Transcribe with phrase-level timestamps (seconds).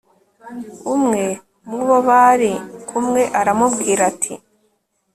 [0.95, 1.23] umwe
[1.69, 2.51] mu bo bari
[2.87, 4.33] kumwe aramubwira ati